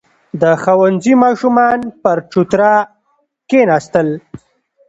•د 0.41 0.43
ښوونځي 0.61 1.13
ماشومان 1.23 1.79
پر 2.03 2.17
چوتره 2.31 2.71
کښېناستل. 3.49 4.07